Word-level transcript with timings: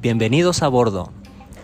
Bienvenidos 0.00 0.62
a 0.62 0.68
bordo. 0.68 1.12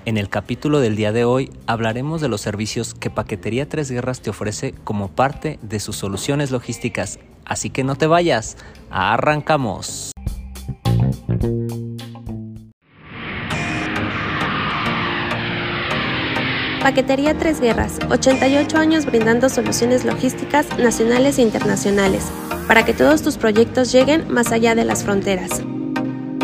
En 0.05 0.19
el 0.19 0.29
capítulo 0.29 0.81
del 0.81 0.97
día 0.97 1.13
de 1.13 1.25
hoy 1.25 1.51
hablaremos 1.67 2.21
de 2.21 2.29
los 2.29 2.41
servicios 2.41 2.93
que 2.93 3.09
Paquetería 3.09 3.69
Tres 3.69 3.91
Guerras 3.91 4.21
te 4.21 4.31
ofrece 4.31 4.75
como 4.85 5.09
parte 5.09 5.59
de 5.63 5.81
sus 5.81 5.97
soluciones 5.97 6.51
logísticas. 6.51 7.21
Así 7.47 7.71
que 7.71 7.85
no 7.85 7.95
te 7.95 8.07
vayas, 8.07 8.57
arrancamos. 8.91 10.11
Paquetería 16.83 17.39
Tres 17.39 17.63
Guerras, 17.63 17.99
88 18.11 18.77
años 18.77 19.07
brindando 19.07 19.49
soluciones 19.49 20.05
logísticas 20.05 20.67
nacionales 20.79 21.39
e 21.39 21.43
internacionales, 21.43 22.31
para 22.69 22.85
que 22.85 22.93
todos 22.93 23.23
tus 23.23 23.39
proyectos 23.39 23.91
lleguen 23.91 24.31
más 24.31 24.53
allá 24.53 24.75
de 24.75 24.85
las 24.85 25.03
fronteras. 25.03 25.63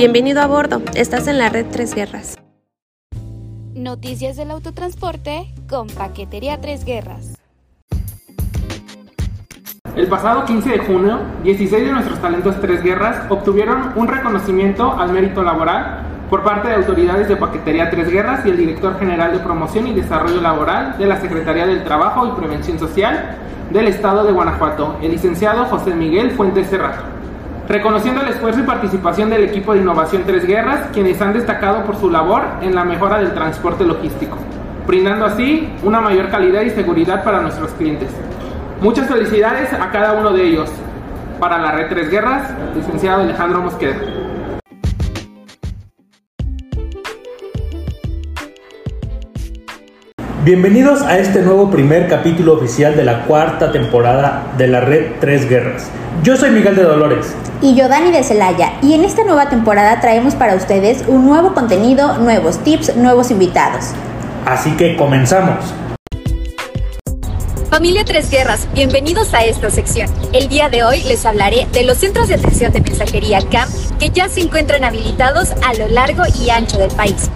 Bienvenido 0.00 0.40
a 0.40 0.46
bordo, 0.46 0.80
estás 0.94 1.28
en 1.28 1.36
la 1.36 1.50
red 1.50 1.66
Tres 1.70 1.94
Guerras. 1.94 2.38
Noticias 3.74 4.34
del 4.34 4.50
autotransporte 4.50 5.52
con 5.68 5.88
Paquetería 5.88 6.58
Tres 6.58 6.86
Guerras. 6.86 7.36
El 9.94 10.06
pasado 10.08 10.46
15 10.46 10.70
de 10.70 10.78
junio, 10.78 11.18
16 11.44 11.84
de 11.84 11.92
nuestros 11.92 12.18
talentos 12.18 12.58
Tres 12.62 12.82
Guerras 12.82 13.30
obtuvieron 13.30 13.92
un 13.94 14.08
reconocimiento 14.08 14.90
al 14.90 15.12
mérito 15.12 15.42
laboral 15.42 15.98
por 16.30 16.44
parte 16.44 16.68
de 16.68 16.76
autoridades 16.76 17.28
de 17.28 17.36
Paquetería 17.36 17.90
Tres 17.90 18.10
Guerras 18.10 18.46
y 18.46 18.48
el 18.48 18.56
director 18.56 18.98
general 18.98 19.32
de 19.32 19.40
Promoción 19.40 19.86
y 19.86 19.92
Desarrollo 19.92 20.40
Laboral 20.40 20.96
de 20.96 21.04
la 21.08 21.20
Secretaría 21.20 21.66
del 21.66 21.84
Trabajo 21.84 22.26
y 22.26 22.40
Prevención 22.40 22.78
Social 22.78 23.36
del 23.70 23.86
Estado 23.88 24.24
de 24.24 24.32
Guanajuato, 24.32 24.96
el 25.02 25.10
licenciado 25.10 25.66
José 25.66 25.94
Miguel 25.94 26.30
Fuentes 26.30 26.68
Serrato. 26.68 27.19
Reconociendo 27.70 28.20
el 28.22 28.30
esfuerzo 28.30 28.58
y 28.58 28.62
participación 28.64 29.30
del 29.30 29.44
equipo 29.44 29.72
de 29.72 29.78
Innovación 29.78 30.24
Tres 30.26 30.44
Guerras, 30.44 30.88
quienes 30.92 31.22
han 31.22 31.32
destacado 31.32 31.84
por 31.84 31.94
su 31.94 32.10
labor 32.10 32.42
en 32.62 32.74
la 32.74 32.82
mejora 32.84 33.18
del 33.18 33.32
transporte 33.32 33.84
logístico, 33.84 34.36
brindando 34.88 35.24
así 35.24 35.72
una 35.84 36.00
mayor 36.00 36.30
calidad 36.30 36.62
y 36.62 36.70
seguridad 36.70 37.22
para 37.22 37.40
nuestros 37.40 37.70
clientes. 37.74 38.10
Muchas 38.80 39.06
felicidades 39.06 39.72
a 39.72 39.88
cada 39.92 40.14
uno 40.14 40.32
de 40.32 40.48
ellos. 40.48 40.68
Para 41.38 41.58
la 41.58 41.70
Red 41.70 41.90
Tres 41.90 42.10
Guerras, 42.10 42.52
licenciado 42.74 43.22
Alejandro 43.22 43.60
Mosqueda. 43.60 43.98
Bienvenidos 50.42 51.02
a 51.02 51.18
este 51.18 51.42
nuevo 51.42 51.70
primer 51.70 52.08
capítulo 52.08 52.54
oficial 52.54 52.96
de 52.96 53.04
la 53.04 53.26
cuarta 53.26 53.72
temporada 53.72 54.54
de 54.56 54.68
la 54.68 54.80
red 54.80 55.20
Tres 55.20 55.46
Guerras. 55.46 55.90
Yo 56.22 56.34
soy 56.34 56.48
Miguel 56.48 56.76
de 56.76 56.82
Dolores. 56.82 57.34
Y 57.60 57.74
yo 57.74 57.90
Dani 57.90 58.10
de 58.10 58.22
Celaya. 58.22 58.72
Y 58.80 58.94
en 58.94 59.04
esta 59.04 59.22
nueva 59.22 59.50
temporada 59.50 60.00
traemos 60.00 60.34
para 60.34 60.54
ustedes 60.54 61.04
un 61.08 61.26
nuevo 61.26 61.52
contenido, 61.52 62.16
nuevos 62.16 62.56
tips, 62.64 62.96
nuevos 62.96 63.30
invitados. 63.30 63.90
Así 64.46 64.70
que 64.78 64.96
comenzamos. 64.96 65.74
Familia 67.68 68.06
Tres 68.06 68.30
Guerras, 68.30 68.66
bienvenidos 68.72 69.34
a 69.34 69.44
esta 69.44 69.68
sección. 69.68 70.08
El 70.32 70.48
día 70.48 70.70
de 70.70 70.84
hoy 70.84 71.02
les 71.02 71.26
hablaré 71.26 71.66
de 71.70 71.84
los 71.84 71.98
centros 71.98 72.28
de 72.28 72.36
atención 72.36 72.72
de 72.72 72.80
mensajería 72.80 73.40
CAM 73.50 73.68
que 73.98 74.08
ya 74.08 74.30
se 74.30 74.40
encuentran 74.40 74.84
habilitados 74.84 75.50
a 75.50 75.74
lo 75.74 75.86
largo 75.88 76.22
y 76.42 76.48
ancho 76.48 76.78
del 76.78 76.90
país. 76.92 77.30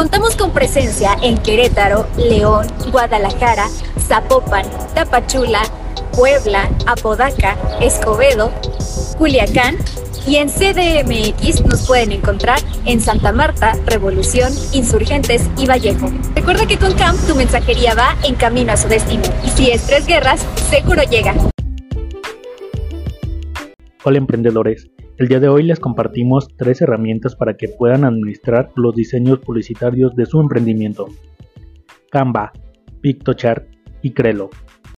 Contamos 0.00 0.34
con 0.34 0.50
presencia 0.52 1.14
en 1.20 1.36
Querétaro, 1.36 2.06
León, 2.16 2.66
Guadalajara, 2.90 3.68
Zapopan, 3.98 4.64
Tapachula, 4.94 5.60
Puebla, 6.16 6.70
Apodaca, 6.86 7.54
Escobedo, 7.82 8.50
Culiacán 9.18 9.76
y 10.26 10.36
en 10.36 10.48
CDMX 10.48 11.66
nos 11.66 11.86
pueden 11.86 12.12
encontrar 12.12 12.60
en 12.86 13.02
Santa 13.02 13.30
Marta, 13.32 13.74
Revolución, 13.84 14.50
Insurgentes 14.72 15.50
y 15.58 15.66
Vallejo. 15.66 16.10
Recuerda 16.34 16.64
que 16.64 16.78
con 16.78 16.94
CAM 16.94 17.18
tu 17.26 17.34
mensajería 17.34 17.94
va 17.94 18.16
en 18.22 18.36
camino 18.36 18.72
a 18.72 18.78
su 18.78 18.88
destino 18.88 19.24
y 19.44 19.50
si 19.50 19.70
es 19.70 19.86
tres 19.86 20.06
guerras, 20.06 20.46
seguro 20.70 21.02
llega. 21.02 21.34
Hola 24.02 24.16
emprendedores, 24.16 24.88
el 25.20 25.28
día 25.28 25.38
de 25.38 25.48
hoy 25.48 25.64
les 25.64 25.78
compartimos 25.78 26.48
tres 26.56 26.80
herramientas 26.80 27.36
para 27.36 27.54
que 27.54 27.68
puedan 27.68 28.04
administrar 28.04 28.70
los 28.74 28.94
diseños 28.94 29.38
publicitarios 29.40 30.16
de 30.16 30.24
su 30.24 30.40
emprendimiento. 30.40 31.08
Canva, 32.10 32.52
PictoChart 33.02 33.66
y 34.00 34.12
Crelo. 34.12 34.48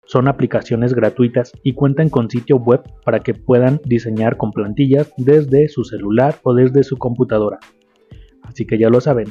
Son 0.04 0.28
aplicaciones 0.28 0.94
gratuitas 0.94 1.50
y 1.64 1.72
cuentan 1.72 2.08
con 2.08 2.30
sitio 2.30 2.58
web 2.58 2.82
para 3.04 3.18
que 3.18 3.34
puedan 3.34 3.80
diseñar 3.84 4.36
con 4.36 4.52
plantillas 4.52 5.12
desde 5.16 5.66
su 5.66 5.82
celular 5.82 6.36
o 6.44 6.54
desde 6.54 6.84
su 6.84 6.98
computadora. 6.98 7.58
Así 8.42 8.64
que 8.64 8.78
ya 8.78 8.90
lo 8.90 9.00
saben, 9.00 9.26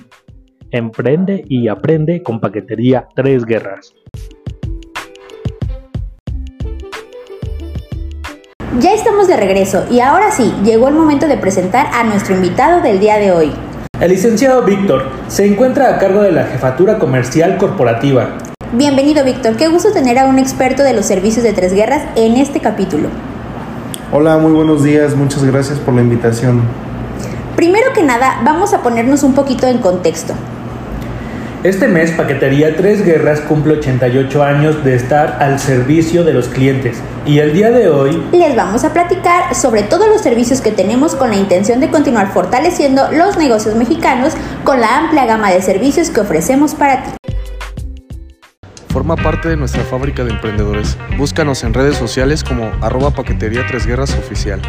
emprende 0.72 1.46
y 1.48 1.70
aprende 1.70 2.22
con 2.22 2.42
paquetería 2.42 3.08
Tres 3.16 3.46
Guerras. 3.46 3.96
Ya 8.80 8.94
estamos 8.94 9.28
de 9.28 9.36
regreso 9.36 9.84
y 9.92 10.00
ahora 10.00 10.32
sí, 10.32 10.54
llegó 10.64 10.88
el 10.88 10.96
momento 10.96 11.28
de 11.28 11.36
presentar 11.36 11.88
a 11.94 12.06
nuestro 12.06 12.36
invitado 12.36 12.82
del 12.82 13.02
día 13.02 13.18
de 13.18 13.34
hoy. 13.34 13.52
El 14.00 14.12
licenciado 14.12 14.64
Víctor 14.64 15.10
se 15.28 15.46
encuentra 15.46 15.90
a 15.90 15.98
cargo 15.98 16.22
de 16.22 16.32
la 16.32 16.46
Jefatura 16.46 16.98
Comercial 16.98 17.58
Corporativa. 17.58 18.38
Bienvenido 18.72 19.26
Víctor, 19.26 19.58
qué 19.58 19.68
gusto 19.68 19.92
tener 19.92 20.18
a 20.18 20.26
un 20.26 20.40
experto 20.40 20.84
de 20.84 20.94
los 20.94 21.06
servicios 21.06 21.44
de 21.44 21.52
Tres 21.52 21.74
Guerras 21.74 22.04
en 22.16 22.38
este 22.38 22.62
capítulo. 22.62 23.10
Hola, 24.14 24.38
muy 24.38 24.54
buenos 24.54 24.86
días, 24.86 25.18
muchas 25.18 25.44
gracias 25.44 25.78
por 25.78 25.94
la 25.94 26.00
invitación. 26.00 26.62
Primero 27.58 27.92
que 27.94 28.04
nada, 28.04 28.40
vamos 28.46 28.74
a 28.74 28.82
ponernos 28.82 29.24
un 29.24 29.34
poquito 29.34 29.68
en 29.68 29.80
contexto. 29.80 30.34
Este 31.64 31.88
mes 31.88 32.10
Paquetería 32.10 32.76
Tres 32.76 33.06
Guerras 33.06 33.40
cumple 33.42 33.74
88 33.74 34.44
años 34.44 34.84
de 34.84 34.96
estar 34.96 35.38
al 35.40 35.60
servicio 35.60 36.24
de 36.24 36.34
los 36.34 36.48
clientes 36.48 36.98
y 37.24 37.38
el 37.38 37.54
día 37.54 37.70
de 37.70 37.88
hoy 37.88 38.20
les 38.32 38.56
vamos 38.56 38.84
a 38.84 38.94
platicar 38.94 39.54
sobre 39.54 39.84
todos 39.84 40.08
los 40.10 40.22
servicios 40.22 40.60
que 40.60 40.72
tenemos 40.72 41.14
con 41.14 41.30
la 41.30 41.36
intención 41.36 41.80
de 41.80 41.92
continuar 41.92 42.34
fortaleciendo 42.34 43.12
los 43.12 43.38
negocios 43.38 43.76
mexicanos 43.76 44.34
con 44.64 44.82
la 44.82 44.98
amplia 44.98 45.28
gama 45.28 45.52
de 45.52 45.62
servicios 45.62 46.10
que 46.10 46.22
ofrecemos 46.22 46.74
para 46.74 47.04
ti. 47.04 47.12
Forma 48.88 49.16
parte 49.16 49.48
de 49.48 49.56
nuestra 49.56 49.84
fábrica 49.84 50.24
de 50.24 50.32
emprendedores. 50.32 50.98
Búscanos 51.16 51.64
en 51.64 51.76
redes 51.76 51.96
sociales 51.96 52.44
como 52.44 52.72
arroba 52.82 53.12
paquetería 53.12 53.68
tres 53.68 53.86
guerras 53.86 54.16
oficial. 54.16 54.60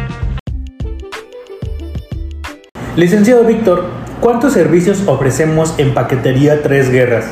Licenciado 2.95 3.43
Víctor, 3.43 3.85
¿cuántos 4.21 4.53
servicios 4.53 5.07
ofrecemos 5.07 5.73
en 5.79 5.95
Paquetería 5.95 6.61
Tres 6.61 6.91
Guerras? 6.91 7.25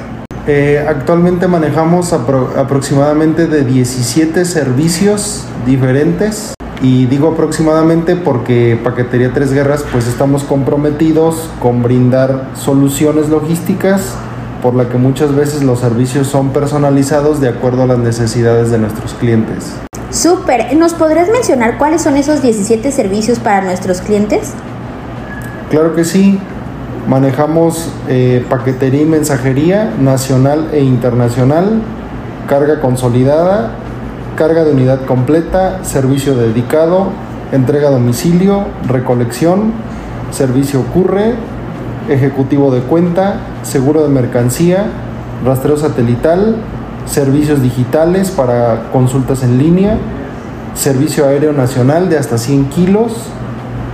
Eh, 0.47 0.83
actualmente 0.87 1.47
manejamos 1.47 2.13
apro 2.13 2.51
aproximadamente 2.57 3.45
de 3.45 3.63
17 3.63 4.43
servicios 4.45 5.45
diferentes 5.67 6.55
y 6.81 7.05
digo 7.05 7.33
aproximadamente 7.33 8.15
porque 8.15 8.75
Paquetería 8.83 9.33
Tres 9.35 9.53
Guerras 9.53 9.85
pues 9.91 10.07
estamos 10.07 10.43
comprometidos 10.43 11.51
con 11.59 11.83
brindar 11.83 12.47
soluciones 12.55 13.29
logísticas 13.29 14.15
por 14.63 14.73
la 14.73 14.89
que 14.89 14.97
muchas 14.97 15.35
veces 15.35 15.61
los 15.61 15.81
servicios 15.81 16.25
son 16.25 16.53
personalizados 16.53 17.39
de 17.39 17.49
acuerdo 17.49 17.83
a 17.83 17.85
las 17.85 17.99
necesidades 17.99 18.71
de 18.71 18.79
nuestros 18.79 19.13
clientes. 19.13 19.75
Súper, 20.09 20.75
¿nos 20.75 20.95
podrías 20.95 21.29
mencionar 21.29 21.77
cuáles 21.77 22.01
son 22.01 22.17
esos 22.17 22.41
17 22.41 22.91
servicios 22.91 23.37
para 23.37 23.61
nuestros 23.61 24.01
clientes? 24.01 24.55
Claro 25.71 25.95
que 25.95 26.03
sí. 26.03 26.37
Manejamos 27.07 27.89
eh, 28.09 28.45
paquetería 28.49 29.03
y 29.03 29.05
mensajería 29.05 29.91
nacional 29.99 30.67
e 30.73 30.81
internacional, 30.81 31.81
carga 32.47 32.81
consolidada, 32.81 33.71
carga 34.35 34.65
de 34.65 34.73
unidad 34.73 35.05
completa, 35.05 35.83
servicio 35.83 36.35
dedicado, 36.35 37.07
entrega 37.53 37.87
a 37.87 37.91
domicilio, 37.91 38.65
recolección, 38.85 39.71
servicio 40.31 40.81
ocurre, 40.81 41.35
ejecutivo 42.09 42.69
de 42.75 42.81
cuenta, 42.81 43.37
seguro 43.63 44.03
de 44.03 44.09
mercancía, 44.09 44.87
rastreo 45.45 45.77
satelital, 45.77 46.57
servicios 47.05 47.61
digitales 47.61 48.29
para 48.29 48.91
consultas 48.91 49.41
en 49.41 49.57
línea, 49.57 49.97
servicio 50.75 51.27
aéreo 51.27 51.53
nacional 51.53 52.09
de 52.09 52.17
hasta 52.17 52.37
100 52.37 52.65
kilos, 52.65 53.13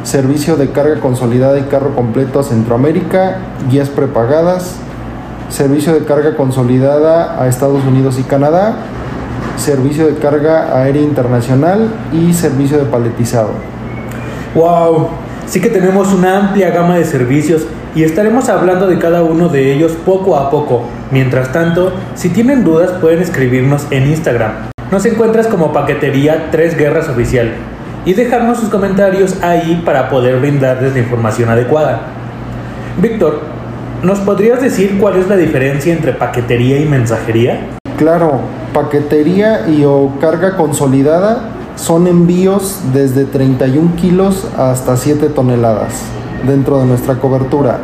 servicio 0.08 0.56
de 0.56 0.70
carga 0.70 1.02
consolidada 1.02 1.60
y 1.60 1.64
carro 1.64 1.94
completo 1.94 2.40
a 2.40 2.44
Centroamérica, 2.44 3.40
guías 3.70 3.90
prepagadas, 3.90 4.78
servicio 5.50 5.94
de 5.94 6.06
carga 6.06 6.38
consolidada 6.38 7.42
a 7.42 7.50
Estados 7.50 7.84
Unidos 7.84 8.18
y 8.18 8.24
Canadá, 8.24 8.78
servicio 9.58 10.08
de 10.08 10.16
carga 10.16 10.78
aérea 10.78 11.02
internacional 11.02 11.90
y 12.14 12.34
servicio 12.34 12.78
de 12.78 12.86
paletizado. 12.86 13.50
¡Wow! 14.56 15.10
Sí 15.46 15.60
que 15.60 15.70
tenemos 15.70 16.14
una 16.14 16.38
amplia 16.38 16.70
gama 16.70 16.96
de 16.96 17.04
servicios 17.04 17.68
y 17.94 18.04
estaremos 18.04 18.48
hablando 18.48 18.88
de 18.88 19.00
cada 19.00 19.24
uno 19.24 19.50
de 19.50 19.74
ellos 19.74 19.92
poco 20.06 20.38
a 20.38 20.50
poco. 20.50 20.84
Mientras 21.12 21.52
tanto, 21.52 21.92
si 22.16 22.30
tienen 22.30 22.64
dudas 22.64 22.92
pueden 23.02 23.22
escribirnos 23.22 23.86
en 23.92 24.08
Instagram. 24.08 24.54
Nos 24.90 25.06
encuentras 25.06 25.48
como 25.48 25.74
Paquetería 25.74 26.48
Tres 26.50 26.78
Guerras 26.78 27.10
Oficial. 27.10 27.52
Y 28.08 28.14
dejarnos 28.14 28.60
sus 28.60 28.70
comentarios 28.70 29.44
ahí 29.44 29.84
para 29.86 30.08
poder 30.08 30.40
brindarles 30.40 30.94
la 30.94 31.00
información 31.00 31.50
adecuada. 31.50 32.04
Víctor, 33.02 33.42
¿nos 34.02 34.20
podrías 34.20 34.62
decir 34.62 34.98
cuál 34.98 35.18
es 35.18 35.28
la 35.28 35.36
diferencia 35.36 35.92
entre 35.92 36.14
paquetería 36.14 36.80
y 36.80 36.86
mensajería? 36.86 37.68
Claro, 37.98 38.40
paquetería 38.74 39.68
y 39.68 39.84
o 39.84 40.14
carga 40.22 40.56
consolidada 40.56 41.50
son 41.76 42.08
envíos 42.08 42.80
desde 42.94 43.26
31 43.26 43.98
kilos 43.98 44.48
hasta 44.58 44.96
7 44.96 45.28
toneladas 45.28 46.04
dentro 46.48 46.80
de 46.80 46.86
nuestra 46.86 47.16
cobertura. 47.16 47.80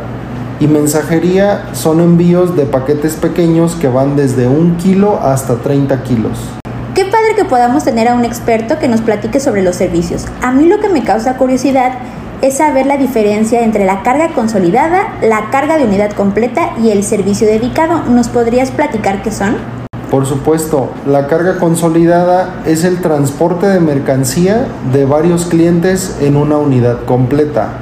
Y 0.58 0.68
mensajería 0.68 1.66
son 1.72 2.00
envíos 2.00 2.56
de 2.56 2.64
paquetes 2.64 3.16
pequeños 3.16 3.74
que 3.74 3.88
van 3.88 4.16
desde 4.16 4.48
1 4.48 4.78
kilo 4.78 5.20
hasta 5.22 5.56
30 5.56 6.02
kilos. 6.02 6.38
Que 7.44 7.50
podamos 7.50 7.84
tener 7.84 8.08
a 8.08 8.14
un 8.14 8.24
experto 8.24 8.78
que 8.78 8.88
nos 8.88 9.02
platique 9.02 9.38
sobre 9.38 9.62
los 9.62 9.76
servicios. 9.76 10.24
A 10.40 10.50
mí 10.50 10.66
lo 10.66 10.80
que 10.80 10.88
me 10.88 11.04
causa 11.04 11.36
curiosidad 11.36 11.92
es 12.40 12.56
saber 12.56 12.86
la 12.86 12.96
diferencia 12.96 13.60
entre 13.60 13.84
la 13.84 14.02
carga 14.02 14.30
consolidada, 14.30 15.12
la 15.20 15.50
carga 15.50 15.76
de 15.76 15.84
unidad 15.84 16.12
completa 16.12 16.70
y 16.82 16.90
el 16.90 17.04
servicio 17.04 17.46
dedicado. 17.46 18.02
¿Nos 18.08 18.28
podrías 18.28 18.70
platicar 18.70 19.20
qué 19.20 19.30
son? 19.30 19.56
Por 20.10 20.24
supuesto, 20.24 20.90
la 21.06 21.26
carga 21.26 21.58
consolidada 21.58 22.62
es 22.64 22.82
el 22.84 23.02
transporte 23.02 23.66
de 23.66 23.80
mercancía 23.80 24.64
de 24.90 25.04
varios 25.04 25.44
clientes 25.44 26.16
en 26.22 26.36
una 26.36 26.56
unidad 26.56 27.04
completa. 27.04 27.74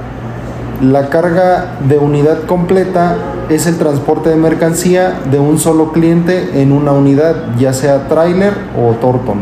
La 0.81 1.09
carga 1.09 1.77
de 1.89 1.99
unidad 1.99 2.47
completa 2.47 3.15
es 3.49 3.67
el 3.67 3.79
transporte 3.79 4.31
de 4.31 4.37
mercancía 4.37 5.21
de 5.31 5.39
un 5.39 5.59
solo 5.59 5.93
cliente 5.93 6.63
en 6.63 6.73
una 6.73 6.93
unidad, 6.93 7.57
ya 7.59 7.73
sea 7.73 8.09
tráiler 8.09 8.53
o 8.77 8.93
torton. 8.95 9.41